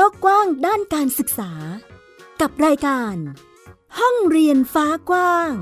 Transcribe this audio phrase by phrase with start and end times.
[0.00, 1.52] โลกกว้างด้านการศึกษา
[2.40, 3.14] กับรายการ
[3.98, 5.52] ห้องเรียนฟ้ากว้าง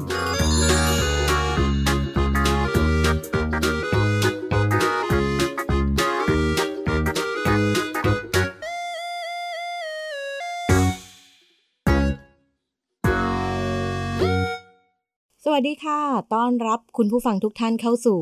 [15.44, 16.00] สวัสดีค่ะ
[16.34, 18.20] ต้อนรับคุณผู้ฟังทุกท่านเข้าสู่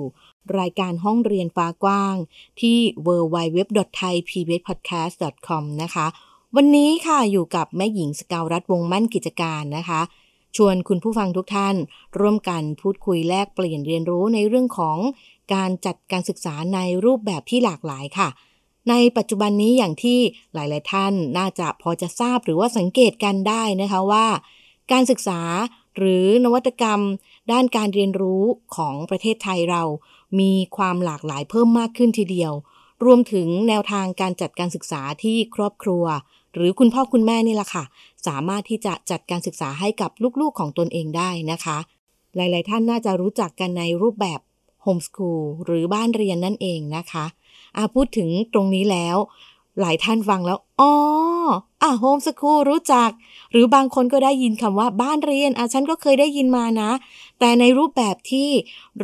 [0.58, 2.14] รายการห้องเรียนฟ้ากว้าง
[2.60, 6.06] ที่ www.thaipbspodcast.com นะคะ
[6.56, 10.00] วันนี้ค่ะอยู่กับแม่หญิงสกาวรัฐวงมั่นกิจการนะคะ
[10.56, 11.76] ชวนคุณผู้ฟังทุกท่าน
[12.18, 14.98] ร่วมกันพูดคุยแลกเปลี่ยนเรียนรู้ในเรื่องของ
[15.54, 18.28] การจัดการศึกษาในรูปแบบที่หลากหลายค่ะ
[18.90, 20.18] ในปัจจุบันนี้อย่างที่
[20.54, 24.26] หลาย ๆ ท่านน่าจะพอจะทราบหรือว่าสังเกตกันได้นะคะว่า
[24.92, 25.40] การศึกษา
[25.96, 27.00] หรือนวัตกรรม
[27.52, 28.42] ด้านการเรียนรู้
[28.76, 29.82] ของประเทศไทยเรา
[30.40, 32.52] มีความหลากหลายเพิ่มมากขึ้นทีเดียว
[33.04, 36.04] รวมถึงแนวทางการจัดการศึกษาที่ครอบครัว
[36.54, 37.84] หรือคุณพ่อคุณแม่นี่แหละค่ะ
[38.26, 41.78] สามารถที่จะจัดการศึกษาให้กับลูกๆของตนเองได้นะคะ
[42.36, 44.40] หลาย ๆ ท่านน่าจะรู้จักกันในรูปแบบ
[44.82, 47.24] โฮมสคูลหรือบ้านเรียนนั่นเองนะคะ
[47.76, 49.16] อาพูดถึงตรงนี้แล้ว
[49.80, 50.92] หลายท่านฟังแล้วอ๋อ
[51.82, 53.10] อะโฮมสคูลรู้จัก
[53.50, 56.90] หรือบางคนก็ได้ยินคำว่าบ้านเรียนอะฉันก็เคยได้ยินมานะ
[57.38, 58.50] แต่ในรูปแบบที่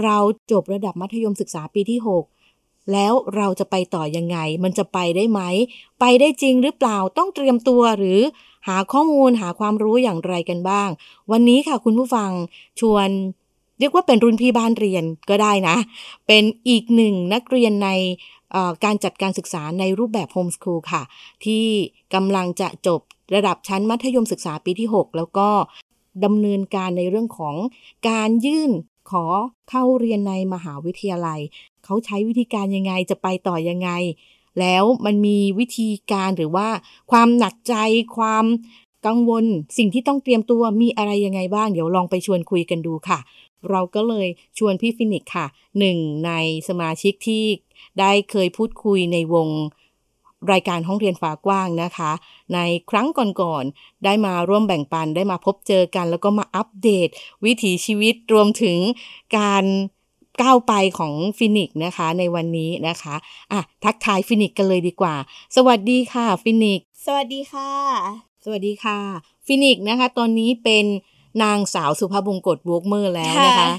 [0.02, 0.16] เรา
[0.50, 5.40] จบระดับมัธยมศึกษาปีที่ 6 แล้วเราจะไปต่อยังไง มันจะไปได้ไหม
[6.00, 8.20] ไปได้จริงหรือเปล่าต้องเตรียมตัวหรือ
[8.68, 10.88] หาข้อมูลหาความรู้อย่างไรกันบ้าง
[11.30, 12.30] วันนี้ค่ะคุณผู้ฟัง
[12.80, 13.08] ชวน
[13.78, 15.76] เรียกว่าเป็นรุ่นพี่บ้านเรียนก็ได้นะ
[16.26, 17.90] เป็นอีกหนึ่งนักเรียนใน
[18.84, 21.02] การจัดการศึกษาในรูปแบบโฮมสคูลค่ะ
[21.44, 21.64] ที่
[22.14, 23.00] กำลังจะจบ
[23.34, 25.48] ระดับชั้นมัธยมศึกษาปีที่ 6 แล้วก็
[26.24, 27.54] ดำเนินการในเรื่องของ
[28.08, 28.70] การยื่น
[29.10, 29.24] ขอ
[29.70, 31.40] เข้าเรียนในมหาวิทยาลัย
[31.84, 33.90] เขาใช้วิธีการยังไงจะไปต่อยังไง
[34.60, 36.68] แล้วมันมีวิธีการหรือว่า
[37.10, 37.74] ความหนักใจ
[38.16, 38.44] ความ
[39.06, 39.44] กังวล
[39.78, 43.18] สิ่งที่ต้องเตรียมตัวมีอะไรยังไงบ้าง เดี๋ยวลองไปชวนคุยกันดูค่ะ
[43.70, 44.28] เราก็เลย
[44.58, 45.46] ชวนพี่ฟินิกค่ะ
[45.78, 46.32] หนึ่งใน
[46.68, 47.44] สมาชิกที่
[48.00, 49.48] ได้เคยพูดคุยในวง
[50.52, 52.10] รายการห้องเรียนฝากว้างนะคะ
[52.54, 52.58] ใน
[52.90, 53.08] ครั้ง
[53.40, 57.08] ก่อนๆ ได้มาร่วมแบ่งปัน ได้มาพบเจอกัน แล้วก็มาอัปเดต
[57.44, 58.78] วิถีชีวิตรวมถึง
[59.38, 59.64] การ
[60.42, 63.14] ก้าวไปของฟินิกนะคะในวันนี้นะคะ
[63.52, 65.14] อะทักทายฟินิกกันเลยดีกว่า
[65.56, 67.70] สวัสดีค่ะฟินิก สวัสดีค่ะ
[68.44, 68.98] สวัสดีค่ะ
[69.46, 70.84] ฟินิกนะคะ ตอนนี้เป็น
[71.42, 73.70] นางสาวสุภาพบงกตวกเมอร์แล้วนะคะ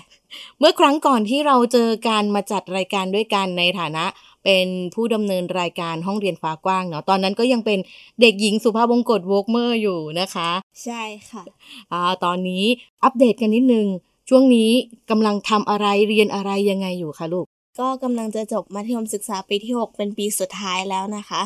[0.59, 4.05] เมื่อครั้งก่อนที่เราเจอการมาจัดรายการด้วยกันในฐานะ
[4.44, 7.79] เป็นผู้ดำเนินรายการห้องเรียนฟ้ากว้างเนาะตอนนั้นก็ยังเป็น
[8.22, 10.50] เด็กหญิงสุภาพบงกตวกเมอร์อยู่นะคะ
[10.84, 11.44] ใช่ค่ะ
[11.91, 12.63] อ่าตอนนี้
[13.03, 13.88] อัปเดตกันนิดนึง
[14.29, 14.72] ช่วงนี้
[15.09, 17.46] กำลังทำอะไรเรียนอะไรยังไงอยู่คะลูก
[17.79, 21.41] ก็กำลังจะจบมัธยมศึกษาปีที่ 6 เป็นปีสุดท้ายแล้วนะคะ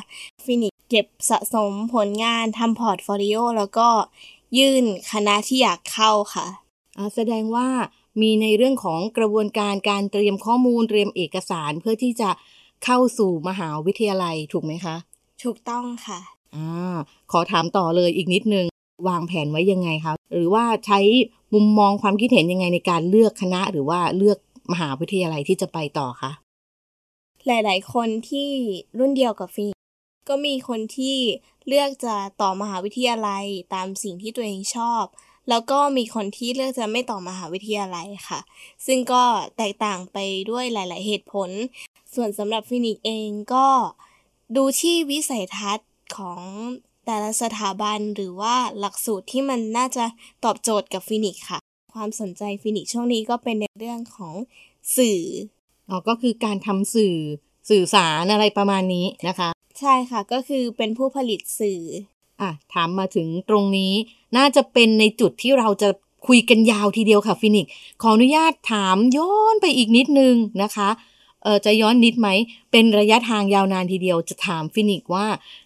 [0.45, 3.87] ฟินิกเก็บสะสมผลงานทำ portfolio แล้วก็
[4.57, 6.47] ยื่นคณะที่อยากเข้าค่ะ
[7.15, 7.67] แสดงว่า
[8.21, 12.29] มีในเรื่องของกระบวนการการเตรียมข้อมูลเตรียมเอกสารเพื่อที่จะ
[12.83, 14.95] เข้าสู่มหาวิทยาลัยถูกไหมคะ
[15.43, 16.19] ถูกต้องค่ะ
[16.55, 16.95] อ่า
[17.31, 18.65] ขอถามต่อเลยอีกนิดนึง
[19.07, 20.99] วางแผนไว้ยังไงคะ หรือว่าใช้
[21.53, 24.37] มุมมองความคิดเห็นยังไงในการเลือกคณะ หรือว่าเลือก
[24.71, 26.31] มหาวิทยาลัยที่จะไปต่อคะ
[27.47, 28.49] หลาย ๆ คนที่
[28.99, 29.71] รุ่นเดียวกับฟิน
[30.29, 31.17] ก็มีคนที่
[31.67, 35.03] เลือกจะต่อมหาวิทยาลัยตามสิ่งที่ตัวเองชอบ
[35.49, 38.39] แล้วก็มีคนที่เลือกจะไม่ต่อมหาวิทยาลัยค่ะ
[38.85, 39.23] ซึ่งก็
[39.57, 40.17] แตกต่างไป
[40.49, 41.49] ด้วยหลาย ๆ เหตุผล
[42.15, 43.67] ส่วนสำหรับฟินิกเองก็
[44.55, 46.41] ดูที่วิสัยทัศน์ของ
[47.05, 50.05] แต่ละสถาบันหรือว่าหลักสูตรที่มันน่าจะ
[50.45, 51.59] ตอบโจทย์กับฟินิกค่ะ
[51.93, 54.33] ความสนใจฟินิกช่วงนี้ก็เป็นในเรื่องของ
[54.97, 55.21] สื่อ
[55.89, 57.15] อ๋อก็คือการทำสื่อ
[57.69, 59.49] สื่อสารอะไรประมาณนี้นะคะ
[59.79, 61.81] ใช่ค่ะก็คือเป็นผู้ผลิตสื่อ
[62.41, 63.93] อะถามมาถึงตรงนี้
[64.37, 65.89] น่าจะเป็นในจุดที่เราจะ
[66.27, 67.67] คุยกันยาวทีเดียวค่ะฟินิก
[68.01, 70.89] ขออนุญาตถามย้อนไปอีกนิดนึงนะคะ
[71.45, 72.29] เออจะย้อนนิดไหม
[72.71, 75.25] เป็นระยะทางยาวนานทีเดียวจะถามฟินิกว่า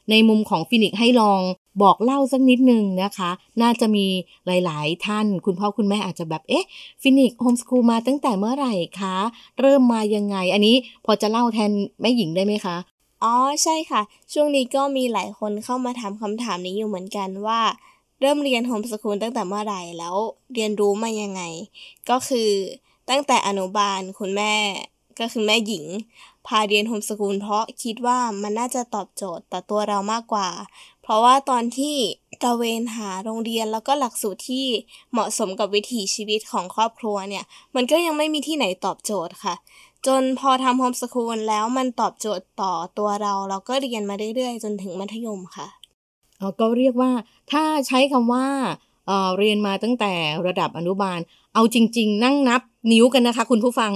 [0.10, 1.42] ในมุมของฟินิกให้ลอง
[1.82, 3.30] บอกเล่าสักนิดนึงนะคะ
[3.62, 4.06] น่าจะมี
[4.46, 6.66] หลาย ๆ ท่าน คุณพ่อคุณแม่อาจจะแบบ เอ๊ะ
[7.02, 9.16] ฟินิกโฮมสคูลมาตั้งแต่เมื่อไหร่คะ
[9.60, 11.72] เริ่มมายังไง อันนี้พอจะเล่าแทน
[12.02, 12.76] แม่หญิงได้ไหมคะ
[13.24, 14.02] อ๋อ ใช่ค่ะ
[14.34, 17.62] ช่วงนี้ก็มีหลายคนเข้ามาถามคำถามนี้อยู่เหมือนกันว่า
[18.22, 20.16] เริ่มเรียนโฮมสคูลตั้งแต่เมื่อไหร่แล้ว
[20.54, 21.42] เรียนรู้มายังไง
[22.10, 22.50] ก็คือ
[23.10, 24.54] ตั้งแต่อนุบาลคุณแม่
[25.20, 25.86] ก็คือแม่หญิง
[26.48, 30.50] พาเรียนโฮมสคูลเพราะคิดว่ามันน่าจะตอบโจทย์ต่อตัวเรามากกว่า
[31.04, 31.96] เพราะว่าตอนที่
[32.44, 34.66] ตะเวนหาโรงเรียนแล้วก็หลักสูตรที่
[35.12, 37.44] เหมาะสมกับวิถีชีวิตของครอบครัวเนี่ย
[37.76, 39.56] มันก็ยังไม่มีที่ไหนตอบโจทย์ค่ะ
[40.08, 45.68] จนพอทำโฮมสคูลแล้วมันตอบโจทย์ต่อตัวเรา เราก็เรียนมาเรื่อยๆ จนถึงมัธยมค่ะ
[46.38, 47.12] เอ่อก็เรียกว่า
[47.52, 48.46] ถ้าใช้คำว่า
[49.08, 50.14] เอ่อเรียนมาตั้งแต่
[50.48, 51.20] ระดับอนุบาล
[51.54, 52.62] เอาจริง ๆ นั่งนับ
[52.92, 53.92] นิ้วกันนะคะ คุณผู้ฟัง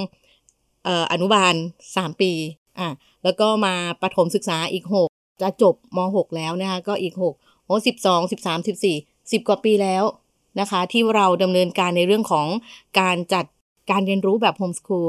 [1.11, 1.53] อนุบาล
[1.87, 2.31] 3 ปี
[2.79, 2.89] อะ
[3.23, 10.03] แล้วก็มาประถมศึกษาอีก 6 จะจบม .6 แล้วนะคะก็อีก6โอ้12 13 14 10 กว่าปีแล้ว
[10.59, 12.47] นะคะ ที่เราดำเนินการในเรื่องของ
[12.99, 13.45] การจัด
[13.91, 15.07] การเรียนรู้แบบ homeschool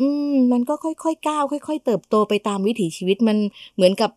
[0.00, 3.36] อืมมันก็ค่อยๆก้าวค่อย ๆ เติบโตไปตามวิถีชีวิตมัน
[3.74, 4.10] เหมือนกับ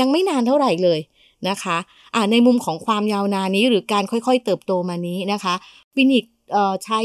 [0.00, 1.00] ยังไม่นานเท่าไหร่เลย
[1.48, 1.76] นะคะ
[2.14, 5.54] อ่าในมุมของความยาวนานนี้หรือการค่อยๆเติบโตมานี้นะคะ
[5.94, 7.00] ฟินิกเอ่อใช้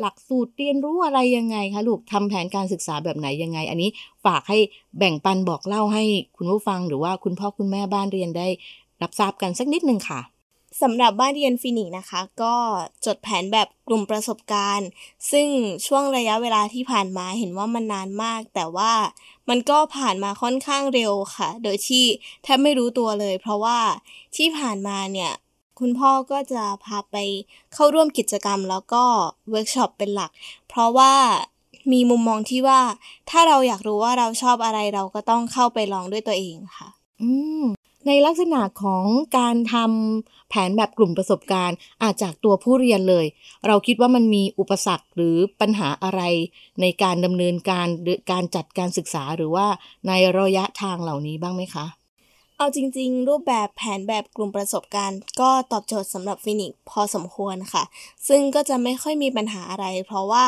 [0.00, 3.90] หลักสูตรเรียนรู้อะไรยังไงคะลูกทำแผนการศึกษาแบบไหนยังไง อันนี้
[4.24, 4.58] ฝากให้
[4.98, 6.04] แบ่งปันบอกเล่าให้
[6.36, 8.48] คุณผู้ฟังหรือว่าคุณพ่อคุณแม่บ้านเรียนได้
[9.02, 10.20] รับทราบกันสักนิดนึงค่ะ
[10.82, 12.54] สำหรับบ้านเรียนฟินิกส์นะคะ ก็
[13.06, 14.88] จดแผนแบบกลุ่มประสบการณ์
[15.32, 15.48] ซึ่ง
[15.86, 18.92] ช่วงระยะเวลาที่ผ่านมาเห็นว่ามันนานมาก แต่ว่า
[19.48, 22.04] มันก็ผ่านมาค่อนข้างเร็วค่ะ โดยที่
[22.42, 23.78] แทบไม่รู้ตัวเลย เพราะว่า
[24.36, 25.32] ที่ผ่านมาเนี่ย
[25.80, 27.16] คุณพ่อก็จะพาไป
[27.74, 29.04] เข้าร่วมกิจกรรมแล้วก็
[29.50, 30.30] เวิร์กช็อปเป็นหลัก
[30.68, 31.12] เพราะว่า
[31.92, 32.80] มีมุมมองที่ว่า
[33.30, 36.88] ถ้าเราอยากรู้ว่าเราชอบอะไรเราก็ต้องเข้าไปลองด้วยตัวเองค่ะ
[37.22, 37.30] อื
[37.62, 37.64] ม
[38.06, 39.04] ในลักษณะของ
[39.38, 43.26] การทำแผนแบบกลุ่มประสบการณ์ อาจจากตัวผู้เรียนเลย
[43.66, 46.22] เราคิดว่ามันมีอุปสรรคหรือปัญหาอะไร
[46.80, 49.66] ในการดำเนินการหรือการจัดการศึกษาหรือว่า
[50.08, 51.86] ในระยะทางเหล่านี้บ้างไหมคะ
[52.64, 57.84] เอาจริงๆ รูปแบบแผนแบบกลุ่มประสบการณ์ ก็ตอบโจทย์สำหรับฟินิกส์พอสมควรค่ะ
[58.28, 60.46] ซึ่งก็จะไม่ค่อยมีปัญหาอะไร เพราะว่า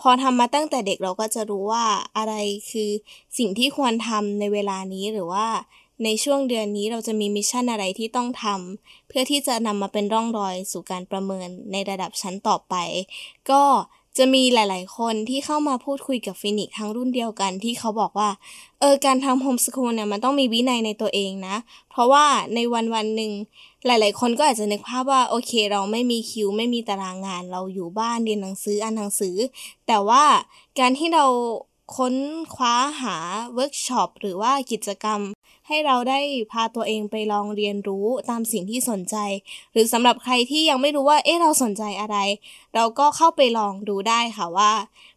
[0.00, 1.86] พอทำมาตั้งแต่เด็กเราก็จะรู้ว่า
[2.16, 2.34] อะไร
[2.70, 2.90] คือ
[3.38, 5.46] สิ่งที่ควรทำในเวลานี้หรือว่า
[6.04, 12.74] ในช่วงเดือนนี้เราจะมี mission อะไรที่ต้องทำเพื่อที่จะนำมาเป็นร่องรอยสู่การประเมินในระดับชั้นต่อไป
[13.50, 13.62] ก็
[14.16, 18.30] จะมีหลาย ๆ คนที่เข้ามาพูดคุยกับฟินิกส์ทั้งรุ่นเดียวกันที่เขาบอกว่า
[18.80, 21.56] เออ การทำ homeschool เนี่ยมันต้องมีวินัยในตัวเองนะ
[21.90, 22.24] เพราะว่า
[22.54, 23.32] ในวันวันหนึ่ง
[23.86, 29.36] หลาย ๆ คนก็อาจจะนึกภาพว่า โอเค เราไม่มีคิว ไม่มีตารางงาน เราอยู่บ้านเรียนหนังสืออ่านหนังสือ
[29.86, 30.24] แต่ว่า
[30.78, 31.24] การที่เรา
[31.94, 32.14] ค้น
[32.54, 33.16] คว้าหา
[33.54, 35.20] เวิร์กช็อปหรือว่ากิจกรรม
[35.68, 36.20] ให้เราได้
[36.52, 39.16] พาตัวเองไปลองเรียนรู้ตามสิ่งที่สนใจ
[39.72, 42.16] หรือสำหรับใครที่ยังไม่รู้ว่าเอ๊ะเราสนใจอะไร
[42.74, 44.72] เราก็เข้าไปลองดูได้ค่ะว่า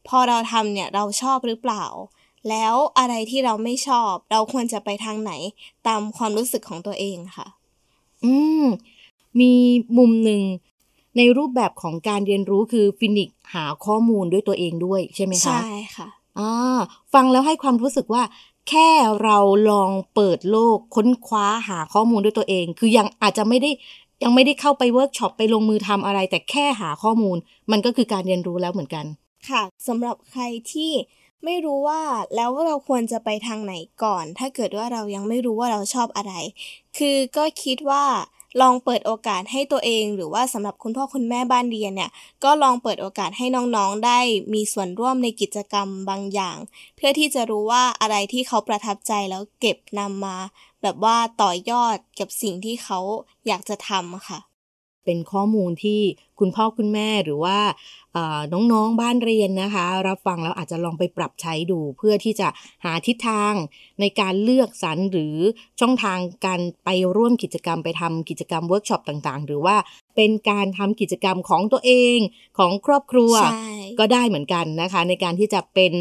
[0.07, 1.85] พอเราทำเนี่ยเราชอบหรือเปล่า
[2.49, 5.31] แล้วอะไรที่เราไม่ชอบ เราควรจะไปทางไหน
[5.87, 7.47] ตามความรู้สึกของตัวเองค่ะ
[8.23, 8.33] อื
[8.63, 8.65] ม
[9.39, 9.51] มี
[9.97, 10.41] มุมหนึ่ง
[11.17, 15.67] ในรูปแบบของการเรียนรู้คือฟินิกหาข้อมูลด้วยตัวเองด้วยใช่ไหมคะใช่
[15.97, 16.07] ค่ะ
[16.37, 16.79] อ่า
[17.13, 18.23] ฟังแล้วให้ความรู้สึกว่า
[18.69, 18.89] แค่
[19.23, 19.37] เรา
[19.69, 23.71] ลองเปิดโลกค้นคว้าหาข้อมูลด้วยตัวเอง คือยังอาจจะไม่ได้
[24.23, 27.37] ยังไม่ได้เข้าไปเวิร์กช็อปไปลงมือทำอะไร แต่แค่หาข้อมูล
[27.71, 29.05] มันก็คือการเรียนรู้แล้วเหมือนกัน
[29.49, 30.91] ค่ะสำหรับใครที่
[31.45, 32.01] ไม่รู้ว่า
[32.35, 33.73] แล้วเราควรจะไปทางไหน
[34.03, 36.33] ก่อน ถ้าเกิดว่าเรายังไม่รู้ว่าเราชอบอะไร
[36.97, 38.03] คือก็คิดว่า
[38.61, 42.11] ลองเปิดโอกาสให้ตัวเอง หรือว่าสำหรับคุณพ่อคุณแม่บ้านเรียนเนี่ย
[42.43, 44.19] ก็ลองเปิดโอกาสให้น้องๆได้
[44.53, 46.57] มีส่วนร่วมในกิจกรรมบางอย่าง
[46.95, 50.37] เพื่อที่จะรู้ว่าอะไรที่เขาประทับใจแล้วเก็บนำมา
[50.81, 52.99] แบบว่าต่อยอดกับสิ่งที่เขา
[53.47, 54.39] อยากจะทำค่ะ
[55.09, 56.01] เป็นข้อมูลที่
[56.39, 57.59] คุณพ่อคุณแม่หรือว่า
[58.53, 62.47] น้องๆบ้านเรียนนะคะ รับฟังแล้วอาจจะลองไปปรับใช้ดูเพื่อที่จะ
[62.85, 63.53] หาทิศทาง
[63.99, 65.35] ในการเลือกสรรหรือ
[65.79, 69.75] ช่องทางการไปร่วมกิจกรรมไปทำกิจกรรมเวิร์กช็อปต่างๆ หรือว่า
[70.15, 72.17] เป็นการทำกิจกรรมของตัวเอง
[72.57, 73.33] ของครอบครัว
[73.99, 75.91] ก็ได้เหมือนกันนะคะ ในการที่จะเป็น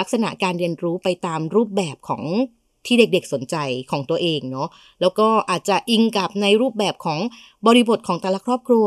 [0.00, 2.24] ลักษณะการเรียนรู้ไปตามรูปแบบของ
[2.86, 3.56] ที่เด็กๆสนใจ
[3.90, 4.68] ของตัวเองเนาะ
[5.00, 7.20] แล้วก็อาจจะอิงกับในรูปแบบของ
[7.66, 8.86] บริบทของแต่ละครอบครัว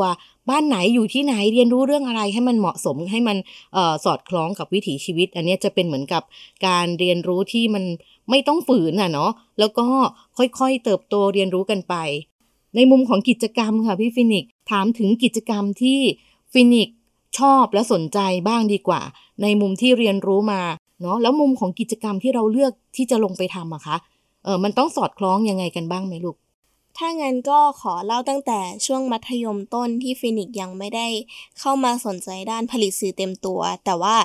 [0.49, 3.37] บ้านไหนอยู่ที่ไหนเรียนรู้เรื่องอะไรให้มันเหมาะสมให้มัน
[3.75, 6.23] ออสอดคล้องกับวิถีชีวิต อันนี้จะเป็นเหมือนกับ
[6.67, 7.83] การเรียนรู้ที่มัน
[8.29, 9.87] ไม่ต้องฝืนอะเนาะแล้วก็
[10.37, 11.95] ค่อยๆเติบโตเรียนรู้กันไป
[12.75, 15.99] ในมุมของกิจกรรมค่ะพี่ฟินิกถามถึงกิจกรรมที่
[16.53, 16.89] ฟินิก
[17.39, 19.01] ชอบและสนใจบ้างดีกว่า
[19.41, 20.61] ในมุมที่เรียนรู้มา
[21.03, 23.97] เนาะแล้วมุมของกิจกรรมที่เราเลือกที่จะลงไปทำอะคะ
[24.43, 26.37] เออมันต้องสอดคล้องยังไงกันบ้างไหมลูก
[26.97, 31.07] ถ้างั้นก็ขอเล่าตั้งแต่ช่วงมัธยมต้นที่ฟินิกยังไม่ได้
[31.59, 34.15] เข้ามาสนใจด้านผลิตสื่อเต็มตัว แต่ว่า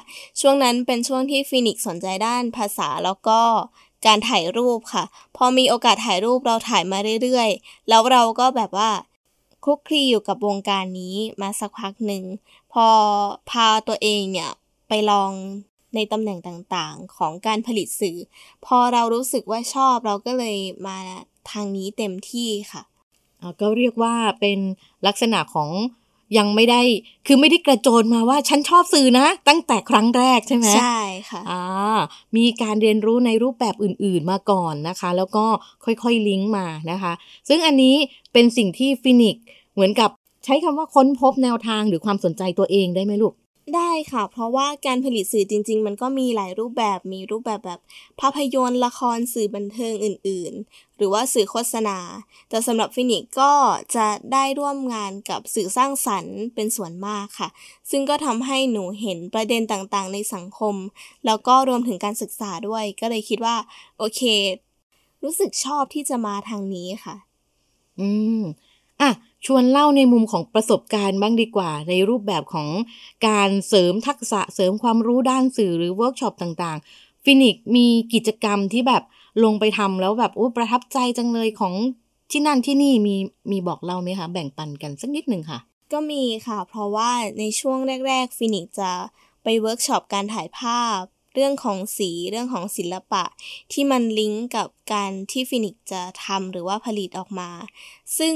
[0.40, 3.40] ช่วงนั้นเป็นช่วงที่ฟินิกสนใจด้านภาษาแล้วก็
[4.06, 5.04] การถ่ายรูปค่ะ
[5.36, 8.90] พอมีโอกาสถ่ายรูปเราถ่ายมาเรื่อยๆ แล้วเราก็แบบว่า
[9.64, 12.24] คุกคลีอยู่กับวงการนี้มาสักพักหนึ่ง
[12.72, 12.86] พอ
[13.50, 14.50] พาตัวเองเนี่ย
[14.88, 15.32] ไปลอง
[15.94, 18.18] ในตำแหน่งต่างๆ ของการผลิตสื่อ
[18.66, 20.98] พอเรารู้สึกว่าชอบเราก็เลยมา
[21.50, 22.82] ทางนี้เต็มที่ค่ะ
[23.60, 24.58] ก็เรียกว่าเป็น
[25.06, 25.70] ลักษณะของ
[26.38, 26.80] ยังไม่ได้
[27.26, 31.98] คือไม่ได้กระโจนมาว่าฉันชอบสื่อนะ ตั้งแต่ครั้งแรกใช่ไหมใช่ค่ะอ่า
[32.36, 35.44] มีการเรียนรู้ในรูปแบบอื่นๆมาก่อนนะคะ แล้วก็
[35.84, 37.12] ค่อยๆลิงก์มานะคะ
[37.48, 37.94] ซึ่งอันนี้
[38.32, 39.36] เป็นสิ่งที่ฟินิก
[39.74, 40.10] เหมือนกับ
[40.44, 43.34] ใช้คำว่าค้นพบแนวทางหรือความสนใจตัวเองได้ไหมลูก
[43.76, 47.80] ได้ค่ะ เพราะว่าการผลิตสื่อจริง ๆ มันก็มีหลายรูปแบบมีรูปแบบแบบ
[48.20, 51.98] ภาพยนตร์ละครสื่อบันเทิงอื่น ๆ หรือว่าสื่อโฆษณา
[52.48, 53.52] แต่สำหรับฟินิกก็
[53.96, 57.48] จะได้ร่วมงานกับสื่อสร้างสรรค์เป็นส่วนมากค่ะ
[57.90, 60.74] ซึ่งก็ทำให้หนูเห็นประเด็นต่างๆ ในสังคม
[61.26, 63.56] แล้วก็รวมถึงการศึกษาด้วย ก็เลยคิดว่า
[63.98, 64.22] โอเค
[65.24, 67.16] รู้สึกชอบที่จะมาทางนี้ค่ะ
[68.00, 68.08] อื
[68.40, 68.42] ม
[69.00, 69.10] อะ
[69.46, 72.68] ชวนเล่าในมุมของประสบการณ์บ้างดีกว่า ในรูปแบบของ
[73.28, 79.02] การเสริมทักษะเสริมความรู้ด้านสื่อหรือเวิร์กช็อปต่างๆฟินิกมีกิจกรรมที่แบบ
[79.44, 81.74] ลงไปทำแล้วแบบโอ้ประทับใจจังเลยของ
[82.30, 83.16] ที่นั่นที่นี่มี
[83.50, 85.58] มีบอกเล่าไหมคะ แบ่งปันกันสักนิดหนึ่งค่ะ
[85.92, 87.78] ก็มีค่ะ เพราะว่าในช่วง
[88.08, 88.90] แรก ๆฟินิกจะ
[89.42, 91.00] ไปเวิร์กช็อปการถ่ายภาพ
[91.34, 93.24] เรื่องของสีเรื่องของศิลปะ
[93.72, 97.50] ที่มันลิงก์กับการที่ฟินิกจะทำหรือว่าผลิตออกมา
[98.18, 98.34] ซึ่ง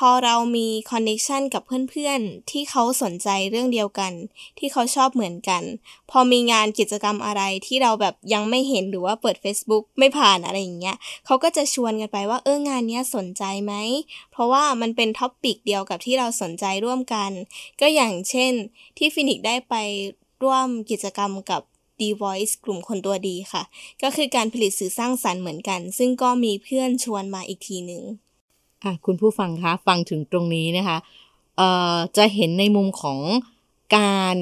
[0.00, 4.12] พอเรามี connection กับเพื่อนๆ ที่เขาสนใจเรื่องเดียวกัน
[4.58, 5.62] ที่เขาชอบเหมือนกัน
[6.10, 13.74] พอมีงานกิจกรรมอะไรที่เราแบบยังไม่เห็นหรือว่าเปิด Facebook ไม่ผ่านอะไรอย่างเงี้ยเขาก็จะชวนกันไปว่าเอองานเนี้ยสนใจไหม
[14.32, 17.30] เพราะว่ามันเป็น topic เดียวกับที่เราสนใจร่วมกัน
[17.80, 18.52] ก็อย่างเช่น
[18.98, 19.74] ที่ฟินิกได้ไป
[20.42, 21.62] ร่วมกิจกรรมกับ
[22.00, 23.62] D Voice กลุ่มคนตัวดีค่ะ
[24.02, 28.25] ก็คือการผลิตสื่อสร้างสรรค์เหมือนกัน ซึ่งก็มีเพื่อนชวนมาอีกทีหนึ่งอะ
[29.06, 30.98] คุณผู้ฟังคะฟังถึงตรงนี้นะคะ
[31.56, 33.20] เอ่อจะเห็นในมุมของ
[33.96, 34.36] การ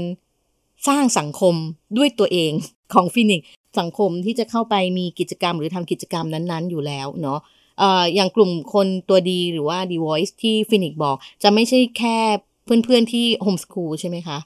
[0.89, 1.55] สร้างสังคม
[1.97, 2.53] ด้วยตัวเอง
[2.95, 3.43] ของฟินิก
[3.79, 7.39] สังคมที่จะเข้าไปมีกิจกรรมหรือทำกิจกรรมนั้นๆ อยู่แล้วเนาะ
[7.83, 12.19] ออย่างกลุ่มคนตัวดีหรือว่า D Voice ที่ฟินิกบอก จะไม่ใช่แค่
[12.65, 14.39] เพื่อนๆที่โฮมส o ูลใช่ไหมคะ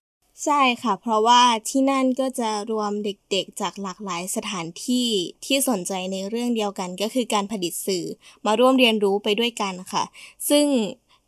[0.44, 5.08] ใช่ค่ะ เพราะว่าที่นั่นก็จะรวมเด็กๆ จากหลากหลายสถานที่
[5.44, 8.04] ที่สนใจในเรื่องเดียวกันก็คือการผลิตสื่อ
[8.46, 10.04] มาร่วมเรียนรู้ไปด้วยกันค่ะ
[10.48, 10.66] ซึ่ง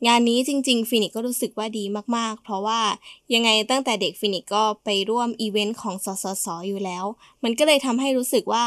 [0.07, 1.85] งานนี้จริง ๆ ฟินิกก็รู้สึกว่าดี
[2.17, 2.81] มากๆ เพราะว่า
[3.35, 7.05] ยังไงตั้งแต่เด็กฟินิกก็ไปร่วมอีเวนต์ของสสสอยู่แล้ว
[7.45, 8.64] มันก็เลยทำให้รู้สึกว่า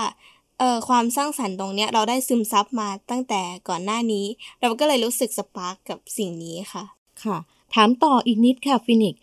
[0.59, 4.25] เออความสร้างสรรค์ตรงเนี้ยเราได้ซึมซับมาตั้งแต่ก่อนหน้านี้
[4.61, 6.83] เราก็เลยรู้สึก spark กับสิ่งนี้ค่ะ
[7.23, 7.37] ค่ะ
[7.75, 9.15] ถามต่ออีกนิดค่ะฟินิก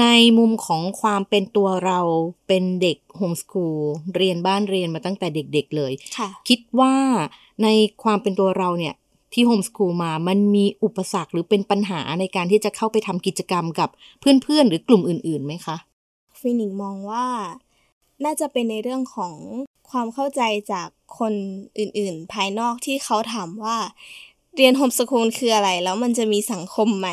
[0.00, 0.06] ใน
[0.38, 2.00] มุมของความเป็นตัวเรา
[2.48, 3.78] เป็นเด็กโฮมส o ูล
[4.16, 6.94] เรียนบ้านเรียนมาตั้งแต่เด็กๆเลยค่ะคิดว่า
[7.62, 7.68] ใน
[8.02, 8.94] ความเป็นตัวเราเนี่ย
[9.32, 13.88] ที่โฮมส o ูลมามันมีอุปสรรคหรือเป็นปัญหาในการที่จะเข้าไปทำกิจกรรมกับ
[14.20, 15.76] เพื่อนๆ หรือกลุ่มอื่นๆไหมคะ
[16.38, 17.26] ฟินิกมองว่า
[18.24, 19.34] น่าจะเป็นในเรื่องของ
[19.90, 20.42] ความเข้าใจ
[20.72, 21.32] จากคน
[21.78, 23.76] อื่นๆ ภายนอกที่เขาถามว่า
[24.56, 27.08] เรียนโฮมส o ูลคืออะไร แล้วมันจะมีสังคมไหม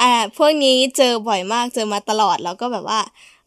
[0.00, 3.00] อ่าพวกนี้เจอบ่อยมากเจอมาตลอดแล้วก็แบบว่า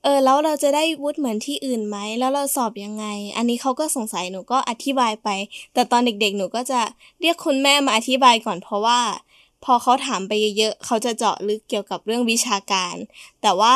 [0.03, 3.05] เออแล้วเราจะได้วุฒิเหมือนที่อื่นไหมแล้วเราสอบยังไง
[3.37, 5.29] อันนี้เขาก็สงสัยหนูก็อธิบายไป
[5.73, 6.79] แต่ตอนเด็กๆ หนูก็จะ
[7.21, 8.99] เรียกคุณแม่มาอธิบายก่อนเพราะว่า
[9.63, 12.95] พอเขาถามไปเยอะๆเขาจะเจาะลึกเกี่ยวกับเรื่องวิชาการ
[13.41, 13.75] แต่ว่า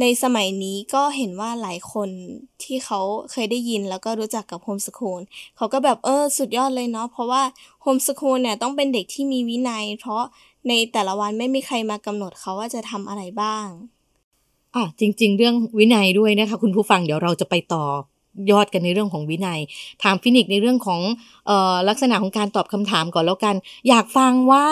[0.00, 2.08] ในสมัยนี้ก็เห็นว่าหลายคน
[2.62, 5.20] ที่เขาเคยได้ยินแล้วก็รู้จักกับโฮมส o ูล
[5.56, 7.42] เขาก็แบบเออสุดยอดเลยเนาะเพราะว่า
[7.82, 10.22] โฮมส o ูลเนี่ยต้องเป็นเด็กที่มีวินัย เพราะ
[10.68, 13.66] ในแต่ละวันไม่มีใครมากำหนดเขาว่าจะทำอะไรบ้าง
[14.74, 17.84] อะจริง ๆ เรื่องวินัยด้วยนะคะคุณผู้ฟังเดี๋ยวเราจะไปต่อ
[18.50, 19.60] ยอดกันในเรื่องของวินัย
[20.02, 21.00] ถามฟินิกในเรื่องของ
[21.46, 23.54] เอ่อลักษณะของการตอบคำถามก่อนแล้วกัน
[23.88, 24.66] อยากฟังว่า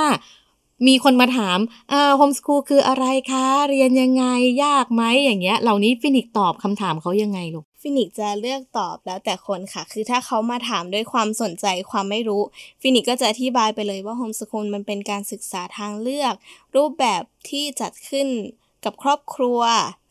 [0.86, 1.58] มีคนมาถาม
[1.90, 4.24] เอ่อโฮมส o ูลคืออะไรคะ เรียนยังไง
[4.64, 12.42] ยากไหมอย่างเงี้ย เหล่านี้ฟินิกตอบคำถามเขายังไงลูกฟินิกจะเลือกตอบแล้วแต่คนค่ะ คือถ้าเขามาถามด้วยความสนใจความไม่รู้
[12.80, 16.34] ฟินิกก็จะอธิบายไปเลยว่าโฮมส o ูลมันเป็นการศึกษาทางเลือก
[16.76, 18.28] รูปแบบที่จัดขึ้น
[18.84, 19.60] กับครอบครัว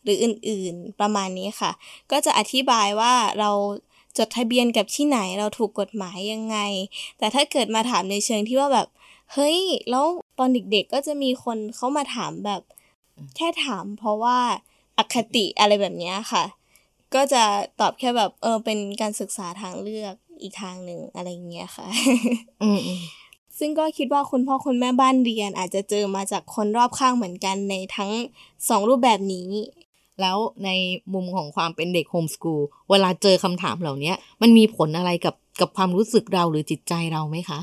[0.04, 1.70] หรืออื่นๆ ประมาณนี้ค่ะ
[2.10, 3.50] ก็จะอธิบายว่าเรา
[4.18, 6.58] จดทะเบียนกับที่ไหนเราถูกกฎหมายยังไง
[7.18, 8.88] แต่ถ้าเกิดมาถามในเชิงที่ว่าแบบ
[9.32, 9.58] เฮ้ย
[9.90, 10.06] แล้ว
[10.40, 12.62] ตอนเด็กๆก็จะมีคนเขามาถามแบบ
[13.36, 14.38] แค่ถามเพราะว่า
[14.98, 16.44] อคติอะไรแบบนี้ค่ะ
[17.14, 17.42] ก็จะ
[17.80, 21.86] ตอบแค่แบบเออเป็นการศึกษาทางเลือกอีกทางหนึ่งอะไรเงี้ยค่ะ
[22.62, 23.02] อืมอืม
[23.58, 28.10] ซึ่งก็คิดว่าคุณพ่อคุณแม่บ้านเรียนอาจจะเจอมาจากคนรอบข้างเหมือนกันในทั้ง
[28.68, 29.48] สองรูปแบบนี้
[30.20, 30.70] แล้วใน
[31.14, 37.60] มุมของความเป็นเด็กโฮมส o ูลเวลาเจอคำถามเหล่านี้มันมีผลอะไรกับกับความรู้สึกเราหรือจิตใจเราไหมคะ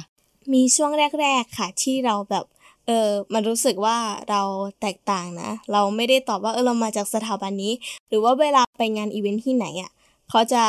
[0.54, 0.92] มีช่วง
[1.22, 2.46] แรก ๆ ค่ะ ที่เราแบบ
[2.88, 3.98] เออมันรู้สึกว่า
[4.30, 4.42] เรา
[4.82, 7.74] แตกต่างนะ เราไม่ได้ตอบว่าเออเรามาจากสถาบันนี้
[8.10, 9.92] หรือว่าเวลาไปงานอีเวนท์ที่ไหนอะ่ะ
[10.30, 10.64] เขาจะ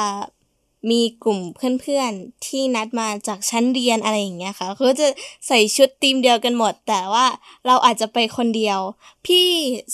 [0.91, 1.41] มีกลุ่ม
[1.81, 5.07] เพื่อนๆที่นัดมาจากชั้นเรียนอะไรอย่างเงี้ยค่ะเขาจะ
[5.47, 7.27] ใส่ชุดทีมเดียวกันหมด แต่ว่า
[7.67, 8.79] เราอาจจะไปคนเดียว
[9.27, 9.47] พี่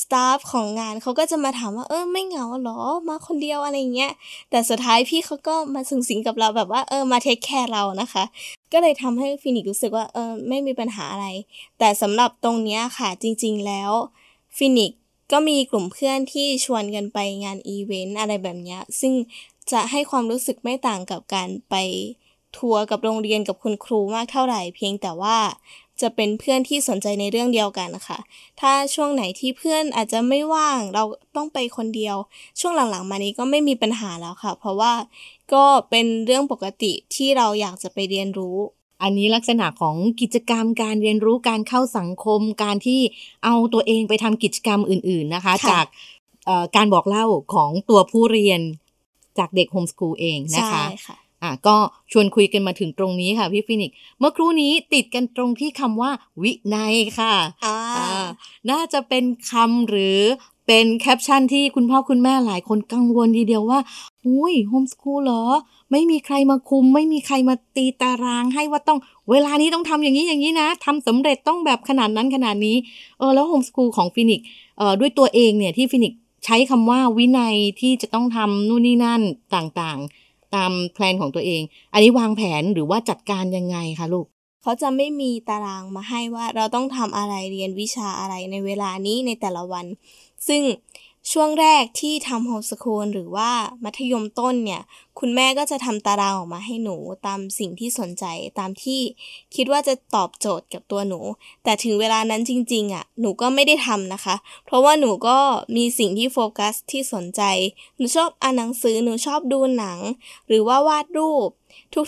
[0.02, 2.78] staff ของงานเขาก็จะมาถามว่าเออไม่เหงาหรอ
[3.08, 4.12] มาคนเดียวอะไรเงี้ย
[4.50, 8.24] แต่สุดท้ายพี่เขาก็มาสึงสิงกับเราแบบว่าเออมา take care เรานะคะ
[8.74, 11.26] ก็เลยทำให้ฟินิกรู้สึกว่าเออไม่มีปัญหาอะไร
[11.78, 13.90] แต่สำหรับตรงเนี้ยค่ะจริง ๆ แล้ว
[14.56, 14.92] ฟินิก
[15.32, 19.12] ก็มีกลุ่มเพื่อนที่ชวนกันไปงานอีเวนต์อะไรแบบนี้ซึ่ง
[19.72, 21.74] จะให้ความรู้สึกไม่ต่างกับการไป
[22.56, 25.36] ทัวร์กับโรงเรียนกับคุณครูมากเท่าไหร่ เพียงแต่ว่า
[26.02, 28.18] จะเป็นเพื่อนที่สนใจในเรื่องเดียวกันนะคะ
[28.60, 31.04] ถ้าช่วงไหนที่เพื่อนอาจจะไม่ว่างเรา
[31.36, 32.16] ต้องไปคนเดียว
[32.60, 34.92] ช่วงหลังๆมานี้ก็ไม่มีปัญหาแล้วค่ะ เพราะว่า
[35.52, 38.56] ก็เป็นเรื่องปกติที่เราอยากจะไปเรียนรู้
[39.02, 43.00] อันนี้ลักษณะของกิจกรรมการเรียนรู้การเข้าสังคม การที่
[43.44, 45.86] เอาตัวเองไปทำกิจกรรมอื่น ๆนะคะค่ะจาก
[46.46, 48.60] เอ่อการบอกเล่าของตัวผู้เรียน
[49.38, 51.76] จากเด็กโฮมสกูลเองนะคะใช่ค่ะอะก็
[52.12, 56.10] ชวนคุยกันมาถึงตรงนี้ค่ะพี่ฟินิกซ์เมื่อครู่นี้ติดกันตรงที่คำว่า
[56.42, 57.34] วินัยค่ะ
[57.64, 58.26] อ่าอ่า
[58.70, 60.18] น่าจะเป็นคำหรือ
[60.66, 63.80] เป็นแคปชั่นที่คุณพ่อคุณแม่หลายคนกังวลทีเดียวว่า
[64.26, 65.42] อุ้ย homeschool เหรอ
[65.90, 68.98] ไม่มีใครมาคุม ไม่มีใครมาตีตารางให้ว่าต้อง
[69.30, 72.76] เวลานี้ต้องทำอย่างนี้อย่างนี้นะทำสำเร็จต้องแบบขนาดนั้นขนาดนี้
[73.18, 74.40] เออแล้วโฮมส o ูลของฟินิก
[74.78, 76.14] เออด้วยตัวเองเนี่ยที่ฟินิก
[76.44, 79.22] ใช้คำว่าวินัยที่จะต้องทำนู่นนี่นั่น
[79.54, 81.62] ต่างๆ ตามแพลนของตัวเอง
[81.92, 84.26] อันนี้วางแผนหรือว่าจัดการยังไงคะลูก
[84.62, 89.86] เขาจะไม่มีตารางมาให้ว่าเราต้องทำอะไรเรียนวิชาอะไรในเวลานี้ในแต่ละวัน
[90.48, 90.62] ซึ่ง
[91.32, 93.50] ช่วงแรกที่ทำโฮมสคูลหรือว่า
[93.84, 94.82] มัธยมต้นเนี่ย
[95.20, 98.24] คุณแม่ก็จะทำตารางออกมาให้หนูตามสิ่งที่สนใจ
[98.58, 99.00] ตามที่
[99.54, 101.20] คิดว่าจะตอบโจทย์กับตัวหนู
[101.64, 104.34] แต่ถึงเวลานั้นจริง ๆอะหนูก็ไม่ได้ทำนะคะ
[104.66, 105.38] เพราะว่าหนูก็
[105.76, 107.42] มีสิ่งที่โฟกัสที่สนใจ
[107.96, 109.98] หนูชอบอ่านหนังสือหนูชอบดูหนัง
[110.48, 111.48] หรือว่าวาดรูป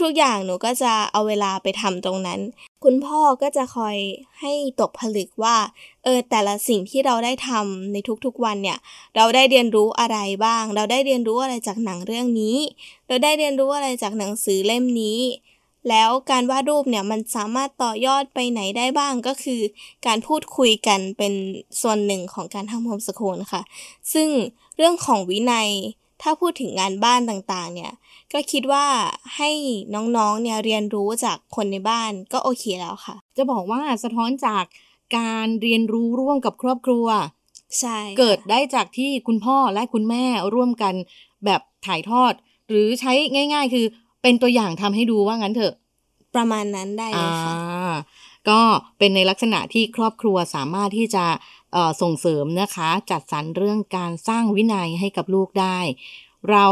[0.03, 2.41] ทุกๆอย่างหนูก็จะเอาเวลาไปทำตรงนั้น
[2.85, 3.97] คุณพ่อก็จะคอย
[4.41, 5.57] ให้ตกผลึกว่า
[6.05, 8.79] เออแต่ละสิ่งที่เราได้ทำในทุกๆวันเนี่ย
[9.17, 12.57] เราได้เรียนรู้อะไรบ้าง เราได้เรียนรู้อะไรจากหนังเรื่องนี้
[13.07, 15.21] เราได้เรียนรู้อะไรจากหนังสือเล่มนี้
[15.89, 19.61] แล้วการวาดรูปเนี่ยมันสามารถต่อยอดไปไหนได้บ้างก็คือ
[20.07, 21.33] การพูดคุยกันเป็น
[21.81, 23.63] ส่วนหนึ่งของการทำโฮมสคูลค่ะ
[24.13, 24.29] ซึ่ง
[24.77, 25.71] เรื่องของวินัย
[26.23, 27.93] ถ้าพูดถึงงานบ้านต่างๆ เนี่ย
[28.33, 28.87] ก็คิดว่า
[29.37, 29.51] ให้
[29.95, 34.65] น้องๆ เนี่ยเรียนรู้จากคนในบ้านก็โอเคแล้วค่ะ จะบอกว่าสะท้อนจาก
[35.17, 37.07] การเรียนรู้ร่วมกับครอบครัว
[37.79, 40.95] ใช่ค่ะเกิดได้จากที่คุณพ่อและคุณแม่ร่วมกัน
[41.45, 42.33] แบบถ่ายทอด
[42.71, 43.87] หรือใช้ง่าย ๆ คือ
[44.23, 45.75] เป็นตัวอย่างทำให้ดูว่างั้นเถอะ
[46.35, 47.95] ประมาณนั้นได้เลยค่ะอ่า
[48.49, 48.61] ก็
[48.99, 51.25] เป็นในลักษณะที่ครอบครัวสามารถที่จะ
[51.73, 55.79] เอ่อส่งเสริมนะคะ จัดสรรเรื่องการสร้างวินัยให้กับลูกได้
[56.51, 56.67] เรา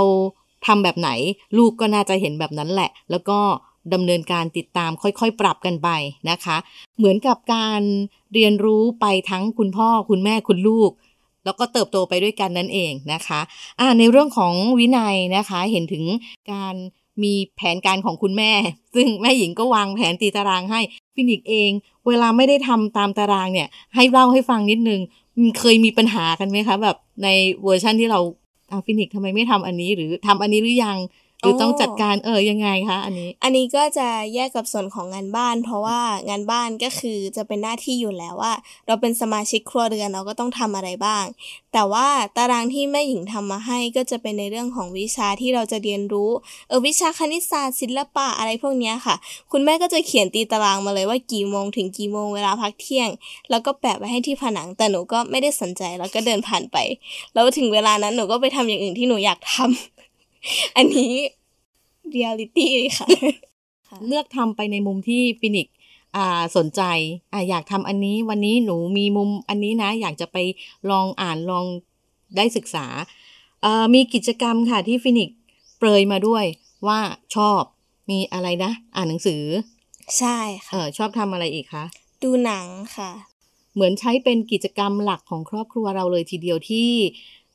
[0.66, 1.10] ทำแบบไหน
[1.58, 3.38] ลูกก็น่าจะเห็นแบบนั้นแหละ แล้วก็
[3.94, 5.88] ดำเนินการติดตามค่อยๆ ปรับกันไป
[6.30, 6.56] นะคะ
[6.98, 7.80] เหมือนกับการ
[8.34, 10.90] เรียนรู้ไปทั้งคุณพ่อคุณแม่คุณลูก
[11.44, 13.40] แล้วก็เติบโตไปด้วยกันนั่นเองนะคะ
[13.80, 16.04] อ่าในเรื่องของวินัยนะคะเห็นถึง
[16.52, 16.74] การ
[17.22, 18.52] มีแผนการของคุณแม่
[18.94, 20.80] ซึ่งแม่หญิงก็วางแผนตีตารางให้
[21.14, 21.70] ฟินิกเอง
[22.08, 25.00] เวลาไม่ได้ทำตามตารางเนี่ย ให้เล่าให้ฟังนิดนึง
[25.58, 27.28] เคยมีปัญหากันไหมคะ แบบใน
[27.62, 28.20] เวอร์ชั่นที่เรา
[28.86, 30.96] ฟินิกทำไมไม่ทำอันนี้หรือทำอันนี้หรือยัง
[31.40, 38.52] หรือต้องจัดการเออยังไงคะอันนี้ อันนี้ก็จะแยกกับส่วนของงานบ้าน เพราะว่างานบ้านก็คือจะเป็นหน้าที่อยู่แล้วว่า
[38.86, 41.24] เราเป็นสมาชิกครัวเรือนเราก็ต้องทำอะไรบ้าง
[41.72, 46.30] แต่ว่าตารางที่แม่หญิงทำมาให้ก็จะเป็นในเรื่องของวิชาที่เราจะเรียนรู้
[46.68, 49.16] เออวิชาคณิตศาสตร์ศิลปะอะไรพวกเนี้ยค่ะ
[49.52, 53.08] คุณแม่ก็จะเขียนตีตารางมาเลยว่ากี่โมงถึงกี่โมงเวลาพักเที่ยง
[53.50, 56.76] แล้วก็แปะไว้ให้ที่ผนังแต่หนูก็ไม่ได้สนใจแล้วก็เดินผ่านไป
[57.34, 59.93] แล้วถึงเวลานั้นหนูก็ไปทำอย่างอื่นที่หนูอยากทำ
[60.76, 61.12] อันนี้
[62.10, 63.08] เรียลิตี้ค่ะ
[64.08, 65.74] เลือกทำไปในมุมที่ฟินิกซ์
[66.16, 66.82] อ่าสนใจ
[67.32, 70.36] อ่าอยากทำอันนี้วันนี้หนูมีมุมอันนี้นะ อยากจะไป
[70.90, 71.66] ลองอ่านลอง
[72.36, 72.86] ได้ศึกษา
[73.62, 75.36] เอ่อมีกิจกรรมค่ะที่ฟินิกซ์
[75.78, 76.44] เปรยมาด้วย
[76.86, 77.00] ว่า
[77.34, 77.60] ชอบ
[78.10, 79.42] มีอะไรนะ อ่านหนังสือ
[80.18, 80.38] ใช่
[80.70, 81.84] เอค่ะอชอบทำอะไรอีกคะ
[82.22, 83.10] ดูหนังค่ะ
[83.74, 86.90] เหมือนใช้เป็นกิจกรรมหลักของครอบครัวเราเลยทีเดียวที่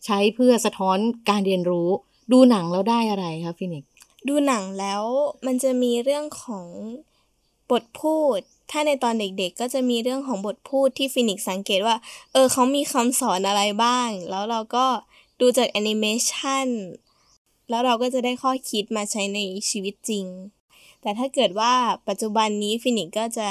[0.06, 0.98] ใช้เพื่อสะท้อน
[1.30, 1.90] การเรียนรู้
[2.32, 3.84] ดูหนังแล้วได้อะไรคะฟินิก
[4.28, 5.04] ดูหนังแล้ว
[5.46, 6.68] มันจะมีเรื่องของ
[7.72, 8.40] บทพูด
[8.72, 11.96] ถ้าในตอนเด็กๆ ก็จะมีเรื่องของบทพูดที่ฟินิกสังเกตว่า
[12.32, 14.86] เออเขามีคำสอนอะไรบ้าง แล้วเราก็
[15.42, 16.68] ดูจากแอนิเมชัน
[17.70, 19.40] แล้วเราก็จะได้ข้อคิดมาใช้ใน
[19.70, 20.26] ชีวิตจริง
[21.02, 21.74] แต่ถ้าเกิดว่า
[22.08, 23.50] ปัจจุบันนี้ฟินิกก็จะ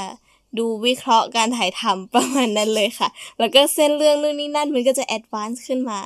[0.59, 3.09] ดูวิเคราะห์การถ่ายทำประมาณนั้นเลยค่ะ
[3.39, 6.01] แล้วก็เส้นเรื่องนู่นนี่นั่นมันก็จะ advance ขึ้นมา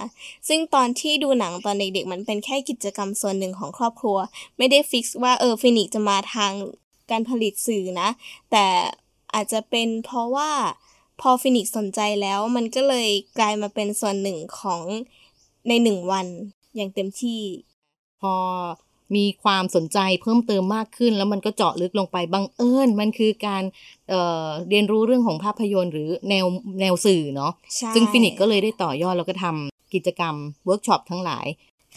[0.49, 4.19] ซึ่งตอนที่ดูหนังตอนเด็กๆมันเป็นแค่กิจกรรมส่วนหนึ่งของครอบครัว
[4.59, 6.53] ไม่ได้ fix ว่าเออฟินิกจะมาทาง
[7.11, 8.09] การผลิตสื่อนะ
[8.51, 8.67] แต่
[9.35, 10.51] อาจจะเป็นเพราะว่า
[11.21, 14.83] พอฟินิกสนใจแล้วมันก็เลยกลายมาเป็นส่วนหนึ่งของ
[15.69, 16.27] ในหนึ่งวัน
[16.77, 17.41] อย่างเต็มที่
[18.21, 18.35] พอ
[19.17, 24.13] มีความสนใจเพิ่มเติมมากขึ้น แล้วมันก็เจาะลึกลงไปบังเอิญมันคือการ
[24.69, 26.47] เรียนรู้เรื่องของภาพยนตร์หรือแนว
[26.81, 27.53] แนวสื่อเนาะ
[27.95, 30.35] ซึ่งฟินิกก็เลยได้ต่อยอดแล้วก็ทำกิจกรรม
[30.65, 31.47] เวิร์กช็อปทั้งหลาย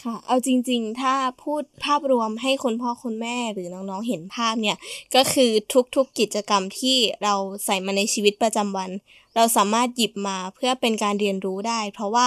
[0.04, 4.76] ค่ะ เอาจริง ๆ ถ้าพูดภาพรวมให้คุณพ่อคุณแม่หรือน้องๆ เห็นภาพเนี่ย
[5.14, 5.50] ก็คือ
[5.96, 8.90] ทุกๆกิจกรรมที่เราใส่มาในชีวิตประจำวัน
[9.36, 12.26] เราสามารถหยิบมาเพื่อเป็นการเรียนรู้ได้ เพราะว่า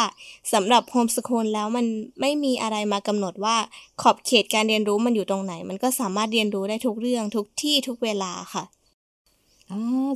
[0.53, 1.85] สำหรับ homeschool แล้วมัน
[2.21, 3.57] ไม่มีอะไรมากำหนดว่า
[4.01, 8.63] ขอบเขตการเรียนรู้มันอยู่ตรงไหน มันก็สามารถเรียนรู้ได้ทุกเรื่องทุกที่ทุกเวลาค่ะ